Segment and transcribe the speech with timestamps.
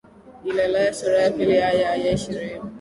[0.45, 2.63] Galilaya sura ya pili aya ya ishirini